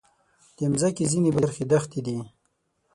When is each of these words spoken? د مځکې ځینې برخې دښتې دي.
د 0.57 0.59
مځکې 0.71 1.03
ځینې 1.11 1.29
برخې 1.37 1.63
دښتې 1.71 1.99
دي. 2.05 2.17